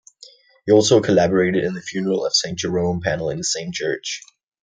He 0.65 0.71
also 0.71 0.99
collaborated 0.99 1.63
in 1.63 1.75
the 1.75 1.81
"Funeral 1.83 2.25
of 2.25 2.35
Saint 2.35 2.57
Jerome" 2.57 3.01
panel 3.01 3.29
in 3.29 3.37
the 3.37 3.43
same 3.43 3.71
church. 3.71 4.21